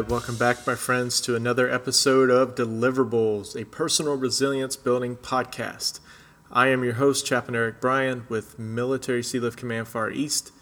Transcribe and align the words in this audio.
right, 0.00 0.08
welcome 0.08 0.36
back, 0.36 0.64
my 0.64 0.76
friends, 0.76 1.20
to 1.20 1.34
another 1.34 1.68
episode 1.68 2.30
of 2.30 2.54
Deliverables, 2.54 3.60
a 3.60 3.64
personal 3.64 4.16
resilience 4.16 4.76
building 4.76 5.16
podcast. 5.16 5.98
I 6.52 6.68
am 6.68 6.84
your 6.84 6.92
host, 6.94 7.26
Chaplain 7.26 7.56
Eric 7.56 7.80
Bryan 7.80 8.24
with 8.28 8.60
Military 8.60 9.22
Sealift 9.22 9.56
Command 9.56 9.88
Far 9.88 10.08
East. 10.12 10.52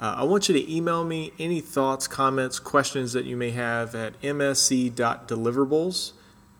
Uh, 0.00 0.16
I 0.18 0.24
want 0.24 0.48
you 0.48 0.54
to 0.54 0.74
email 0.74 1.04
me 1.04 1.32
any 1.38 1.60
thoughts, 1.60 2.08
comments, 2.08 2.58
questions 2.58 3.12
that 3.12 3.24
you 3.24 3.36
may 3.36 3.50
have 3.50 3.94
at 3.94 4.20
msc.deliverables 4.20 6.12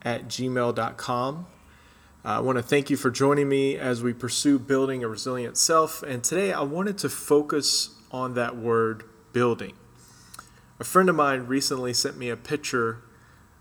at 0.02 0.28
gmail.com. 0.28 1.46
Uh, 2.24 2.28
I 2.28 2.38
want 2.38 2.56
to 2.58 2.62
thank 2.62 2.88
you 2.88 2.96
for 2.96 3.10
joining 3.10 3.48
me 3.48 3.76
as 3.76 4.04
we 4.04 4.12
pursue 4.12 4.60
building 4.60 5.02
a 5.02 5.08
resilient 5.08 5.56
self. 5.56 6.04
And 6.04 6.22
today 6.22 6.52
I 6.52 6.62
wanted 6.62 6.98
to 6.98 7.08
focus 7.08 7.96
on 8.12 8.34
that 8.34 8.56
word 8.56 9.02
building. 9.32 9.72
A 10.78 10.84
friend 10.84 11.08
of 11.08 11.16
mine 11.16 11.46
recently 11.46 11.94
sent 11.94 12.18
me 12.18 12.28
a 12.28 12.36
picture 12.36 13.02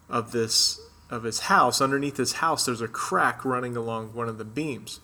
of 0.10 0.32
this 0.32 0.82
of 1.10 1.23
his 1.23 1.42
house. 1.42 1.82
Underneath 1.82 2.18
his 2.18 2.34
house, 2.34 2.66
there's 2.66 2.82
a 2.82 2.88
crack 2.88 3.46
running 3.46 3.78
along 3.78 4.14
one 4.14 4.28
of 4.28 4.38
the 4.38 4.46
beams. 4.46 5.00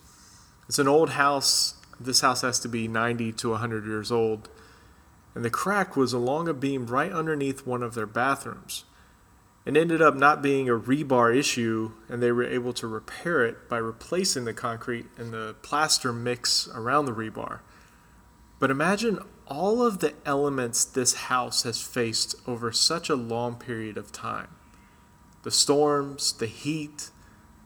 It's 0.68 0.78
an 0.78 0.88
old 0.88 1.10
house. 1.10 1.74
This 1.98 2.20
house 2.20 2.42
has 2.42 2.58
to 2.60 2.68
be 2.68 2.88
90 2.88 3.32
to 3.32 3.50
100 3.50 3.86
years 3.86 4.10
old. 4.10 4.48
And 5.34 5.44
the 5.44 5.50
crack 5.50 5.96
was 5.96 6.12
along 6.12 6.48
a 6.48 6.54
beam 6.54 6.86
right 6.86 7.12
underneath 7.12 7.66
one 7.66 7.82
of 7.82 7.94
their 7.94 8.06
bathrooms. 8.06 8.84
It 9.64 9.76
ended 9.76 10.02
up 10.02 10.16
not 10.16 10.42
being 10.42 10.68
a 10.68 10.72
rebar 10.72 11.34
issue, 11.34 11.92
and 12.08 12.20
they 12.20 12.32
were 12.32 12.42
able 12.42 12.72
to 12.74 12.86
repair 12.88 13.44
it 13.44 13.68
by 13.68 13.78
replacing 13.78 14.44
the 14.44 14.52
concrete 14.52 15.06
and 15.16 15.32
the 15.32 15.54
plaster 15.62 16.12
mix 16.12 16.68
around 16.74 17.06
the 17.06 17.12
rebar. 17.12 17.60
But 18.62 18.70
imagine 18.70 19.18
all 19.48 19.84
of 19.84 19.98
the 19.98 20.14
elements 20.24 20.84
this 20.84 21.14
house 21.14 21.64
has 21.64 21.82
faced 21.82 22.36
over 22.46 22.70
such 22.70 23.10
a 23.10 23.16
long 23.16 23.56
period 23.56 23.96
of 23.96 24.12
time 24.12 24.50
the 25.42 25.50
storms, 25.50 26.32
the 26.34 26.46
heat, 26.46 27.10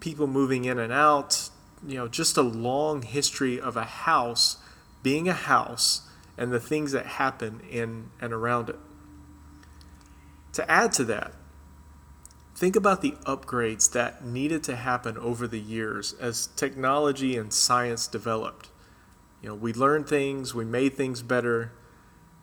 people 0.00 0.26
moving 0.26 0.64
in 0.64 0.78
and 0.78 0.90
out, 0.90 1.50
you 1.86 1.96
know, 1.96 2.08
just 2.08 2.38
a 2.38 2.42
long 2.42 3.02
history 3.02 3.60
of 3.60 3.76
a 3.76 3.84
house 3.84 4.56
being 5.02 5.28
a 5.28 5.34
house 5.34 6.08
and 6.38 6.50
the 6.50 6.60
things 6.60 6.92
that 6.92 7.04
happen 7.04 7.60
in 7.70 8.08
and 8.18 8.32
around 8.32 8.70
it. 8.70 8.78
To 10.54 10.70
add 10.70 10.92
to 10.92 11.04
that, 11.04 11.34
think 12.54 12.74
about 12.74 13.02
the 13.02 13.12
upgrades 13.26 13.92
that 13.92 14.24
needed 14.24 14.64
to 14.64 14.76
happen 14.76 15.18
over 15.18 15.46
the 15.46 15.60
years 15.60 16.14
as 16.14 16.46
technology 16.56 17.36
and 17.36 17.52
science 17.52 18.06
developed. 18.06 18.70
You 19.46 19.52
know, 19.52 19.58
we 19.58 19.72
learned 19.72 20.08
things, 20.08 20.56
we 20.56 20.64
made 20.64 20.94
things 20.94 21.22
better. 21.22 21.70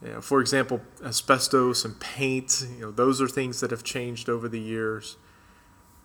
You 0.01 0.13
know, 0.13 0.21
for 0.21 0.39
example, 0.39 0.79
asbestos 1.03 1.83
and 1.83 1.99
paint, 1.99 2.65
you 2.77 2.79
know, 2.79 2.91
those 2.91 3.21
are 3.21 3.27
things 3.27 3.59
that 3.59 3.71
have 3.71 3.83
changed 3.83 4.29
over 4.29 4.47
the 4.47 4.61
years. 4.61 5.17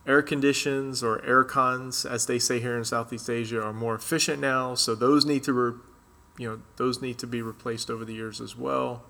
Air 0.08 0.22
conditions 0.22 1.04
or 1.04 1.24
air 1.24 1.44
cons, 1.44 2.04
as 2.04 2.26
they 2.26 2.40
say 2.40 2.58
here 2.58 2.76
in 2.76 2.84
Southeast 2.84 3.30
Asia, 3.30 3.62
are 3.62 3.72
more 3.72 3.94
efficient 3.94 4.40
now, 4.40 4.74
so 4.74 4.96
those 4.96 5.24
need 5.24 5.44
to, 5.44 5.52
re, 5.52 5.78
you 6.36 6.50
know, 6.50 6.60
those 6.78 7.00
need 7.00 7.16
to 7.18 7.28
be 7.28 7.42
replaced 7.42 7.90
over 7.90 8.04
the 8.04 8.14
years 8.14 8.40
as 8.40 8.56
well. 8.56 9.04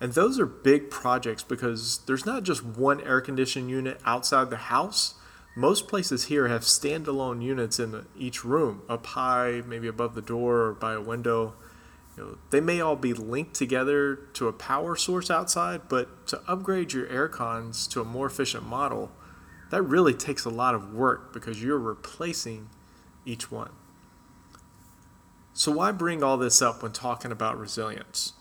And 0.00 0.14
those 0.14 0.40
are 0.40 0.46
big 0.46 0.88
projects 0.88 1.42
because 1.42 1.98
there's 2.06 2.24
not 2.24 2.42
just 2.42 2.64
one 2.64 3.02
air 3.02 3.20
conditioning 3.20 3.68
unit 3.68 4.00
outside 4.06 4.48
the 4.48 4.56
house 4.56 5.16
most 5.56 5.88
places 5.88 6.26
here 6.26 6.48
have 6.48 6.60
standalone 6.60 7.42
units 7.42 7.80
in 7.80 8.06
each 8.16 8.44
room, 8.44 8.82
up 8.90 9.06
high, 9.06 9.62
maybe 9.66 9.88
above 9.88 10.14
the 10.14 10.20
door 10.20 10.58
or 10.58 10.72
by 10.74 10.92
a 10.92 11.00
window. 11.00 11.54
You 12.14 12.22
know, 12.22 12.38
they 12.50 12.60
may 12.60 12.82
all 12.82 12.94
be 12.94 13.14
linked 13.14 13.54
together 13.54 14.16
to 14.34 14.48
a 14.48 14.52
power 14.52 14.96
source 14.96 15.30
outside, 15.30 15.88
but 15.88 16.26
to 16.26 16.42
upgrade 16.46 16.92
your 16.92 17.08
air 17.08 17.26
cons 17.26 17.86
to 17.88 18.02
a 18.02 18.04
more 18.04 18.26
efficient 18.26 18.66
model, 18.66 19.10
that 19.70 19.80
really 19.80 20.12
takes 20.12 20.44
a 20.44 20.50
lot 20.50 20.74
of 20.74 20.92
work 20.92 21.32
because 21.32 21.62
you're 21.62 21.78
replacing 21.78 22.68
each 23.24 23.50
one. 23.50 23.72
So, 25.54 25.72
why 25.72 25.90
bring 25.90 26.22
all 26.22 26.36
this 26.36 26.60
up 26.60 26.82
when 26.82 26.92
talking 26.92 27.32
about 27.32 27.58
resilience? 27.58 28.34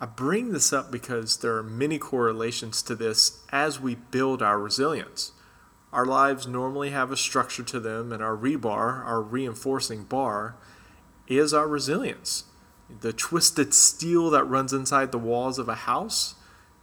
I 0.00 0.06
bring 0.06 0.52
this 0.52 0.72
up 0.72 0.92
because 0.92 1.38
there 1.38 1.56
are 1.56 1.64
many 1.64 1.98
correlations 1.98 2.80
to 2.82 2.94
this 2.94 3.44
as 3.50 3.80
we 3.80 3.96
build 3.96 4.40
our 4.40 4.58
resilience. 4.58 5.32
Our 5.92 6.06
lives 6.06 6.46
normally 6.46 6.90
have 6.90 7.10
a 7.10 7.16
structure 7.16 7.64
to 7.64 7.80
them, 7.80 8.12
and 8.12 8.22
our 8.22 8.36
rebar, 8.36 9.04
our 9.04 9.20
reinforcing 9.20 10.04
bar, 10.04 10.56
is 11.26 11.52
our 11.52 11.66
resilience. 11.66 12.44
The 13.00 13.12
twisted 13.12 13.74
steel 13.74 14.30
that 14.30 14.44
runs 14.44 14.72
inside 14.72 15.12
the 15.12 15.18
walls 15.18 15.58
of 15.58 15.68
a 15.68 15.74
house, 15.74 16.34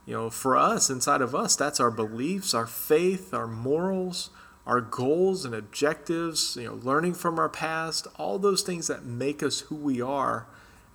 you 0.06 0.14
know, 0.14 0.30
for 0.30 0.56
us, 0.56 0.90
inside 0.90 1.22
of 1.22 1.36
us, 1.36 1.56
that's 1.56 1.80
our 1.80 1.92
beliefs, 1.92 2.54
our 2.54 2.66
faith, 2.66 3.34
our 3.34 3.48
morals, 3.48 4.30
our 4.66 4.82
goals 4.82 5.46
and 5.46 5.54
objectives, 5.56 6.58
you 6.60 6.66
know, 6.66 6.76
learning 6.76 7.14
from 7.14 7.40
our 7.40 7.50
past, 7.50 8.08
all 8.18 8.38
those 8.38 8.62
things 8.62 8.88
that 8.88 9.06
make 9.06 9.42
us 9.42 9.62
who 9.62 9.76
we 9.76 10.02
are 10.02 10.48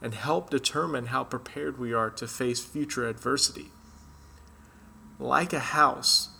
and 0.03 0.15
help 0.15 0.51
determine 0.51 1.06
how 1.06 1.25
prepared 1.25 1.78
we 1.78 1.93
are 1.93 2.11
to 2.11 2.27
face 2.27 2.61
future 2.62 3.06
adversity. 3.06 3.67
Like 5.19 5.53
a 5.53 5.61
house, 5.61 6.31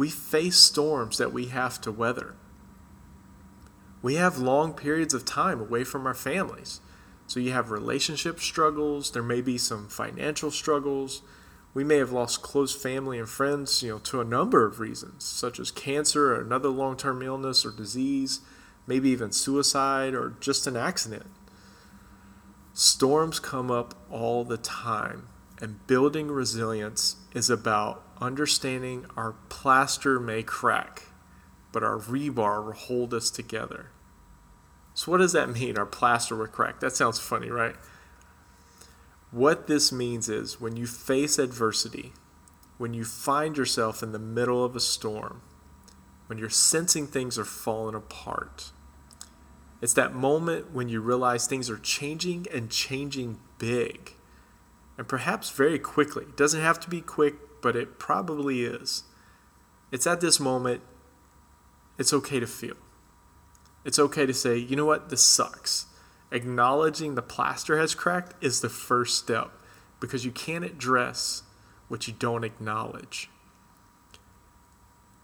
we 0.00 0.08
face 0.08 0.56
storms 0.56 1.18
that 1.18 1.30
we 1.30 1.48
have 1.48 1.78
to 1.78 1.92
weather. 1.92 2.34
We 4.00 4.14
have 4.14 4.38
long 4.38 4.72
periods 4.72 5.12
of 5.12 5.26
time 5.26 5.60
away 5.60 5.84
from 5.84 6.06
our 6.06 6.14
families. 6.14 6.80
So 7.26 7.38
you 7.38 7.52
have 7.52 7.70
relationship 7.70 8.40
struggles, 8.40 9.10
there 9.10 9.22
may 9.22 9.42
be 9.42 9.58
some 9.58 9.88
financial 9.88 10.50
struggles. 10.50 11.20
We 11.74 11.84
may 11.84 11.98
have 11.98 12.12
lost 12.12 12.40
close 12.40 12.74
family 12.74 13.18
and 13.18 13.28
friends, 13.28 13.82
you 13.82 13.90
know, 13.90 13.98
to 13.98 14.22
a 14.22 14.24
number 14.24 14.64
of 14.64 14.80
reasons, 14.80 15.24
such 15.24 15.60
as 15.60 15.70
cancer 15.70 16.34
or 16.34 16.40
another 16.40 16.70
long-term 16.70 17.20
illness 17.20 17.66
or 17.66 17.70
disease, 17.70 18.40
maybe 18.86 19.10
even 19.10 19.32
suicide 19.32 20.14
or 20.14 20.34
just 20.40 20.66
an 20.66 20.78
accident. 20.78 21.26
Storms 22.72 23.38
come 23.38 23.70
up 23.70 24.02
all 24.10 24.44
the 24.44 24.56
time, 24.56 25.28
and 25.60 25.86
building 25.86 26.28
resilience 26.28 27.16
is 27.34 27.50
about 27.50 28.02
understanding 28.20 29.06
our 29.16 29.32
plaster 29.48 30.18
may 30.18 30.42
crack, 30.42 31.04
but 31.72 31.82
our 31.82 31.98
rebar 31.98 32.64
will 32.64 32.72
hold 32.72 33.12
us 33.14 33.30
together. 33.30 33.90
So, 34.94 35.10
what 35.10 35.18
does 35.18 35.32
that 35.32 35.50
mean? 35.50 35.78
Our 35.78 35.86
plaster 35.86 36.34
will 36.34 36.46
crack. 36.46 36.80
That 36.80 36.96
sounds 36.96 37.18
funny, 37.18 37.50
right? 37.50 37.76
What 39.30 39.66
this 39.66 39.92
means 39.92 40.28
is 40.28 40.60
when 40.60 40.76
you 40.76 40.86
face 40.86 41.38
adversity, 41.38 42.12
when 42.78 42.94
you 42.94 43.04
find 43.04 43.56
yourself 43.56 44.02
in 44.02 44.12
the 44.12 44.18
middle 44.18 44.64
of 44.64 44.74
a 44.74 44.80
storm, 44.80 45.42
when 46.26 46.38
you're 46.38 46.50
sensing 46.50 47.06
things 47.06 47.38
are 47.38 47.44
falling 47.44 47.94
apart, 47.94 48.72
it's 49.80 49.92
that 49.94 50.14
moment 50.14 50.72
when 50.72 50.88
you 50.88 51.00
realize 51.00 51.46
things 51.46 51.70
are 51.70 51.78
changing 51.78 52.46
and 52.52 52.70
changing 52.70 53.38
big, 53.58 54.14
and 55.00 55.08
perhaps 55.08 55.48
very 55.48 55.78
quickly. 55.78 56.24
It 56.24 56.36
doesn't 56.36 56.60
have 56.60 56.78
to 56.80 56.90
be 56.90 57.00
quick, 57.00 57.62
but 57.62 57.74
it 57.74 57.98
probably 57.98 58.64
is. 58.64 59.04
It's 59.90 60.06
at 60.06 60.20
this 60.20 60.38
moment, 60.38 60.82
it's 61.96 62.12
okay 62.12 62.38
to 62.38 62.46
feel. 62.46 62.76
It's 63.82 63.98
okay 63.98 64.26
to 64.26 64.34
say, 64.34 64.58
you 64.58 64.76
know 64.76 64.84
what, 64.84 65.08
this 65.08 65.24
sucks. 65.24 65.86
Acknowledging 66.30 67.14
the 67.14 67.22
plaster 67.22 67.78
has 67.78 67.94
cracked 67.94 68.34
is 68.44 68.60
the 68.60 68.68
first 68.68 69.16
step 69.16 69.52
because 70.00 70.26
you 70.26 70.32
can't 70.32 70.66
address 70.66 71.44
what 71.88 72.06
you 72.06 72.12
don't 72.18 72.44
acknowledge. 72.44 73.30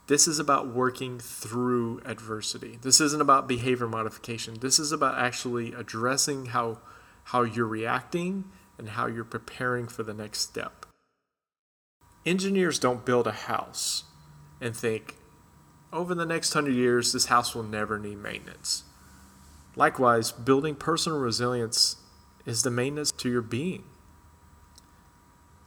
This 0.06 0.26
is 0.26 0.38
about 0.38 0.69
working 0.69 1.19
through 1.19 2.00
adversity. 2.06 2.78
This 2.81 2.98
isn't 2.98 3.20
about 3.20 3.47
behavior 3.47 3.88
modification. 3.88 4.54
This 4.59 4.78
is 4.78 4.91
about 4.91 5.19
actually 5.19 5.75
addressing 5.75 6.47
how, 6.47 6.78
how 7.24 7.42
you're 7.42 7.66
reacting 7.66 8.51
and 8.78 8.91
how 8.91 9.07
you're 9.07 9.25
preparing 9.25 9.89
for 9.89 10.03
the 10.03 10.15
next 10.15 10.41
step. 10.41 10.87
Engineers 12.25 12.78
don't 12.78 13.07
build 13.07 13.27
a 13.27 13.33
house 13.33 14.05
and 14.61 14.77
think, 14.77 15.17
over 15.93 16.15
the 16.15 16.27
next 16.27 16.53
hundred 16.53 16.75
years, 16.75 17.13
this 17.13 17.27
house 17.27 17.55
will 17.55 17.63
never 17.63 17.99
need 17.99 18.19
maintenance. 18.19 18.84
Likewise, 19.77 20.33
building 20.33 20.75
personal 20.75 21.19
resilience 21.19 21.97
is 22.45 22.63
the 22.63 22.71
maintenance 22.71 23.13
to 23.13 23.31
your 23.31 23.43
being. 23.43 23.84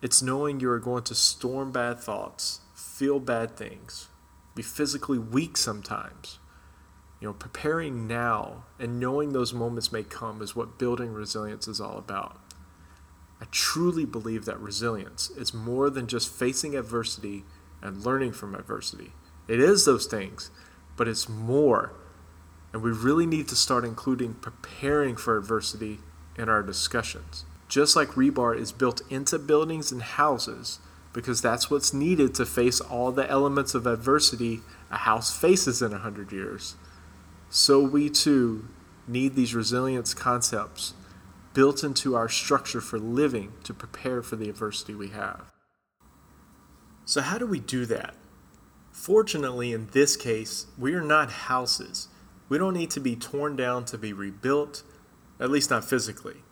It's 0.02 0.22
knowing 0.22 0.60
you 0.60 0.70
are 0.72 0.80
going 0.80 1.04
to 1.04 1.16
storm 1.16 1.72
bad 1.72 2.00
thoughts, 2.00 2.62
feel 2.74 3.20
bad 3.20 3.56
things, 3.56 4.08
be 4.56 4.62
physically 4.62 5.18
weak 5.18 5.58
sometimes. 5.58 6.40
You 7.20 7.28
know, 7.28 7.34
preparing 7.34 8.08
now 8.08 8.64
and 8.80 9.00
knowing 9.00 9.34
those 9.34 9.54
moments 9.54 9.92
may 9.92 10.04
come 10.04 10.42
is 10.42 10.56
what 10.56 10.80
building 10.80 11.14
resilience 11.14 11.68
is 11.68 11.82
all 11.82 11.98
about. 11.98 12.40
I 13.42 13.46
truly 13.52 14.06
believe 14.06 14.46
that 14.46 14.60
resilience 14.60 15.30
is 15.32 15.54
more 15.54 15.90
than 15.90 16.08
just 16.08 16.32
facing 16.32 16.76
adversity 16.76 17.44
and 17.82 18.06
learning 18.06 18.34
from 18.34 18.54
adversity. 18.54 19.14
It 19.48 19.60
is 19.60 19.86
those 19.86 20.06
things, 20.06 20.52
but 20.98 21.08
it's 21.08 21.30
more. 21.30 21.94
And 22.74 22.84
we 22.84 22.92
really 22.92 23.26
need 23.26 23.48
to 23.48 23.56
start 23.56 23.86
including 23.86 24.36
preparing 24.36 25.16
for 25.16 25.38
adversity 25.38 26.00
in 26.38 26.50
our 26.50 26.62
discussions. 26.62 27.46
Just 27.68 27.96
like 27.96 28.10
rebar 28.10 28.58
is 28.58 28.72
built 28.72 29.02
into 29.10 29.40
buildings 29.40 29.92
and 29.92 30.02
houses, 30.02 30.80
because 31.14 31.42
that's 31.42 31.72
what's 31.72 31.94
needed 31.94 32.36
to 32.36 32.46
face 32.46 32.80
all 32.82 33.12
the 33.12 33.30
elements 33.30 33.74
of 33.74 33.88
adversity 33.88 34.62
a 34.92 34.98
house 34.98 35.36
faces 35.36 35.82
in 35.82 35.92
100 35.92 36.32
years. 36.32 36.76
So 37.50 37.82
we 37.82 38.10
too 38.10 38.68
need 39.08 39.36
these 39.36 39.56
resilience 39.56 40.14
concepts 40.14 40.94
built 41.54 41.84
into 41.84 42.16
our 42.16 42.30
structure 42.30 42.82
for 42.82 43.00
living 43.00 43.54
to 43.64 43.74
prepare 43.74 44.22
for 44.22 44.36
the 44.36 44.50
adversity 44.50 44.94
we 44.94 45.10
have. 45.10 45.52
So, 47.06 47.22
how 47.22 47.38
do 47.38 47.48
we 47.48 47.60
do 47.60 47.86
that? 47.88 48.16
Fortunately, 48.92 49.72
in 49.72 49.88
this 49.92 50.16
case, 50.16 50.68
we 50.78 50.94
are 50.94 51.02
not 51.02 51.32
houses. 51.32 52.08
We 52.50 52.58
don't 52.58 52.74
need 52.74 52.92
to 52.92 53.00
be 53.00 53.16
torn 53.16 53.56
down 53.56 53.86
to 53.86 53.98
be 53.98 54.14
rebuilt, 54.14 54.84
at 55.40 55.50
least 55.50 55.70
not 55.70 55.86
physically. 55.86 56.44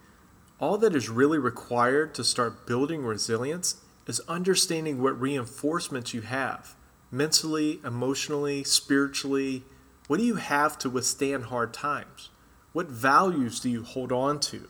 All 0.59 0.77
that 0.79 0.95
is 0.95 1.09
really 1.09 1.37
required 1.37 2.15
to 2.15 2.23
start 2.23 2.65
building 2.65 3.03
resilience 3.03 3.81
is 4.07 4.21
understanding 4.27 5.01
what 5.01 5.19
reinforcements 5.19 6.13
you 6.13 6.21
have 6.21 6.75
mentally, 7.11 7.79
emotionally, 7.85 8.63
spiritually. 8.63 9.63
What 10.07 10.17
do 10.17 10.23
you 10.23 10.35
have 10.35 10.77
to 10.79 10.89
withstand 10.89 11.45
hard 11.45 11.73
times? 11.73 12.29
What 12.73 12.87
values 12.87 13.59
do 13.59 13.69
you 13.69 13.83
hold 13.83 14.11
on 14.11 14.39
to? 14.41 14.67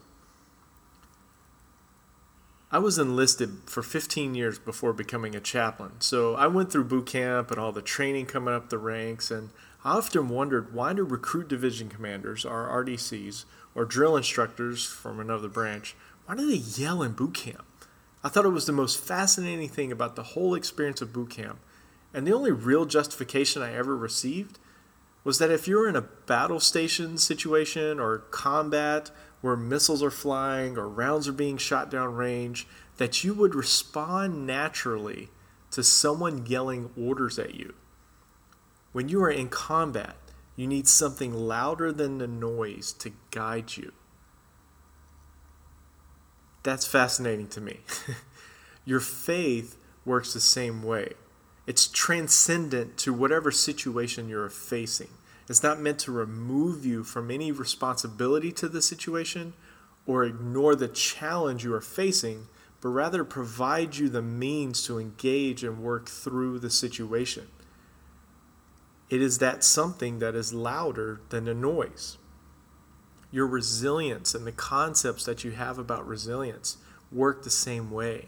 I 2.70 2.80
was 2.80 2.98
enlisted 2.98 3.60
for 3.66 3.82
15 3.82 4.36
years 4.36 4.60
before 4.60 4.92
becoming 4.92 5.36
a 5.36 5.40
chaplain. 5.40 5.94
So 6.00 6.36
I 6.36 6.48
went 6.48 6.70
through 6.70 6.84
boot 6.86 7.06
camp 7.06 7.50
and 7.50 7.60
all 7.60 7.72
the 7.72 7.82
training 7.82 8.26
coming 8.26 8.54
up 8.54 8.70
the 8.70 8.78
ranks. 8.78 9.32
And 9.32 9.52
I 9.86 9.92
often 9.92 10.28
wondered 10.28 10.74
why 10.74 10.92
do 10.92 11.04
recruit 11.04 11.48
division 11.48 11.88
commanders, 11.88 12.44
or 12.44 12.68
RDCs, 12.68 13.46
or 13.74 13.86
drill 13.86 14.18
instructors 14.18 14.86
from 14.86 15.20
another 15.20 15.48
branch, 15.48 15.96
why 16.26 16.36
do 16.36 16.46
they 16.46 16.58
yell 16.58 17.02
in 17.04 17.14
boot 17.14 17.36
camp? 17.36 17.64
I 18.22 18.28
thought 18.28 18.46
it 18.46 18.50
was 18.50 18.66
the 18.66 18.74
most 18.74 19.00
fascinating 19.00 19.70
thing 19.70 19.94
about 19.94 20.18
the 20.18 20.24
whole 20.24 20.54
experience 20.54 21.02
of 21.02 21.14
boot 21.14 21.30
camp. 21.30 21.60
And 22.14 22.28
the 22.28 22.34
only 22.34 22.52
real 22.52 22.86
justification 22.86 23.62
I 23.62 23.76
ever 23.76 23.96
received 23.96 24.60
was 25.24 25.40
that 25.40 25.52
if 25.52 25.68
you're 25.68 25.88
in 25.88 25.96
a 25.96 26.02
battle 26.02 26.60
station 26.60 27.18
situation 27.18 28.00
or 28.00 28.18
combat 28.18 29.12
where 29.42 29.56
missiles 29.56 30.04
are 30.04 30.12
flying 30.12 30.78
or 30.78 30.88
rounds 30.88 31.28
are 31.28 31.34
being 31.34 31.58
shot 31.58 31.92
down 31.92 32.16
range, 32.16 32.68
that 32.98 33.24
you 33.24 33.34
would 33.34 33.56
respond 33.56 34.48
naturally 34.48 35.30
to 35.72 35.84
someone 35.84 36.46
yelling 36.46 36.90
orders 36.98 37.38
at 37.38 37.56
you. 37.56 37.74
When 38.92 39.10
you 39.10 39.22
are 39.22 39.30
in 39.30 39.50
combat, 39.50 40.16
you 40.56 40.66
need 40.66 40.88
something 40.88 41.34
louder 41.34 41.92
than 41.92 42.18
the 42.18 42.28
noise 42.28 42.92
to 42.94 43.12
guide 43.32 43.78
you. 43.78 43.94
That's 46.64 46.88
fascinating 46.88 47.48
to 47.50 47.62
me. 47.62 47.82
Your 48.86 49.00
faith 49.00 49.78
works 50.04 50.34
the 50.34 50.40
same 50.40 50.82
way. 50.82 51.14
It's 51.68 51.88
transcendent 51.88 52.98
to 53.00 53.14
whatever 53.14 53.52
situation 53.52 54.30
you're 54.30 54.50
facing. 54.50 55.10
It's 55.50 55.64
not 55.64 55.80
meant 55.80 56.00
to 56.00 56.12
remove 56.12 56.86
you 56.86 57.04
from 57.04 57.32
any 57.32 57.52
responsibility 57.52 58.52
to 58.54 58.68
the 58.68 58.82
situation 58.82 59.54
or 60.06 60.26
ignore 60.26 60.76
the 60.76 60.88
challenge 60.88 61.64
you 61.64 61.74
are 61.74 61.82
facing, 61.82 62.48
but 62.82 62.90
rather 62.90 63.24
provide 63.24 63.96
you 63.96 64.10
the 64.10 64.22
means 64.22 64.86
to 64.86 65.00
engage 65.00 65.64
and 65.64 65.82
work 65.82 66.10
through 66.10 66.60
the 66.60 66.70
situation. 66.70 67.48
It 69.10 69.22
is 69.22 69.38
that 69.38 69.64
something 69.64 70.20
that 70.20 70.36
is 70.36 70.54
louder 70.54 71.22
than 71.30 71.46
the 71.46 71.54
noise. 71.54 72.18
Your 73.32 73.48
resilience 73.48 74.36
and 74.36 74.46
the 74.46 74.52
concepts 74.52 75.24
that 75.26 75.44
you 75.44 75.52
have 75.52 75.80
about 75.80 76.08
resilience 76.08 76.78
work 77.12 77.44
the 77.44 77.50
same 77.50 77.90
way. 77.90 78.28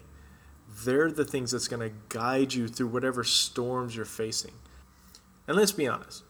They're 0.84 1.10
the 1.10 1.24
things 1.24 1.50
that's 1.50 1.68
going 1.68 1.86
to 1.86 1.96
guide 2.08 2.54
you 2.54 2.68
through 2.68 2.88
whatever 2.88 3.24
storms 3.24 3.94
you're 3.94 4.04
facing. 4.04 4.52
And 5.46 5.56
let's 5.56 5.72
be 5.72 5.86
honest, 5.86 6.22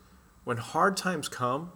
when 0.45 0.57
hard 0.57 0.97
times 0.97 1.29
come, 1.29 1.73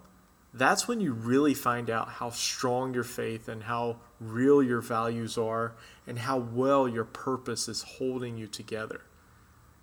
that's 0.52 0.86
when 0.86 1.00
you 1.00 1.12
really 1.12 1.52
find 1.52 1.90
out 1.90 2.08
how 2.08 2.30
strong 2.30 2.94
your 2.94 3.04
faith 3.04 3.48
and 3.48 3.64
how 3.64 3.96
real 4.20 4.62
your 4.62 4.80
values 4.80 5.36
are 5.36 5.74
and 6.06 6.20
how 6.20 6.38
well 6.38 6.86
your 6.88 7.04
purpose 7.04 7.68
is 7.68 7.82
holding 7.82 8.38
you 8.38 8.46
together. 8.46 9.02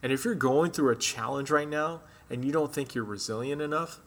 And 0.01 0.11
if 0.11 0.23
you're 0.23 0.33
going 0.33 0.71
through 0.71 0.91
a 0.91 0.95
challenge 0.95 1.51
right 1.51 1.67
now 1.67 2.01
and 2.29 2.45
you 2.45 2.51
don't 2.51 2.73
think 2.73 2.95
you're 2.95 3.03
resilient 3.03 3.61
enough, 3.61 3.99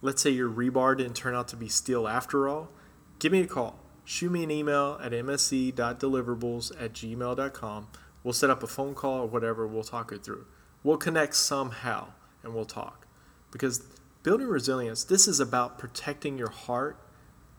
let's 0.00 0.22
say 0.22 0.30
your 0.30 0.50
rebar 0.50 0.96
didn't 0.96 1.14
turn 1.14 1.34
out 1.34 1.48
to 1.48 1.56
be 1.56 1.68
steel 1.68 2.08
after 2.08 2.48
all, 2.48 2.70
give 3.18 3.30
me 3.30 3.42
a 3.42 3.46
call. 3.46 3.78
Shoot 4.04 4.32
me 4.32 4.42
an 4.42 4.50
email 4.50 4.98
at 5.02 5.12
msc.deliverables 5.12 6.72
at 6.82 6.94
gmail.com. 6.94 7.88
We'll 8.24 8.34
set 8.34 8.50
up 8.50 8.62
a 8.62 8.66
phone 8.66 8.94
call 8.94 9.20
or 9.20 9.26
whatever. 9.26 9.66
We'll 9.66 9.84
talk 9.84 10.12
it 10.12 10.24
through. 10.24 10.46
We'll 10.82 10.96
connect 10.96 11.36
somehow 11.36 12.08
and 12.42 12.54
we'll 12.54 12.64
talk. 12.64 13.06
Because 13.52 13.84
building 14.22 14.48
resilience, 14.48 15.04
this 15.04 15.26
is 15.26 15.40
about 15.40 15.78
protecting 15.78 16.38
your 16.38 16.50
heart, 16.50 16.98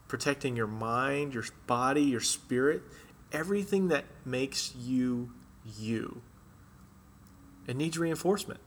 protecting 0.08 0.56
your 0.56 0.68
mind, 0.68 1.34
your 1.34 1.44
body, 1.68 2.04
your 2.04 2.22
spirit, 2.22 2.84
everything 3.32 3.88
that 3.90 4.06
makes 4.26 4.76
you 4.76 5.34
you. 5.78 6.22
It 7.68 7.76
needs 7.76 7.98
reinforcement. 7.98 8.60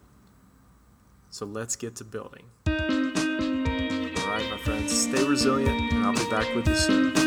So 1.31 1.45
let's 1.45 1.77
get 1.77 1.97
to 1.97 2.05
building. 2.05 2.45
All 2.67 2.73
right, 2.75 4.51
my 4.51 4.59
friends, 4.59 4.97
stay 4.97 5.25
resilient, 5.25 5.93
and 5.93 6.05
I'll 6.05 6.13
be 6.13 6.31
back 6.31 6.55
with 6.55 6.69
you 6.69 6.77
soon. 6.77 7.25